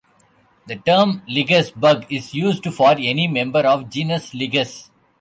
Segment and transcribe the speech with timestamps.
[0.65, 4.89] The term lygus bug is used for any member of genus "Lygus".